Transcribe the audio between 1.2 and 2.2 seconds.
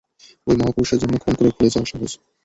খুন করে ভুলে যাওয়া সহজ।